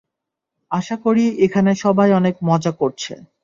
[0.71, 3.13] আশাকরি এখানে সবাই অনেক মজা করছে।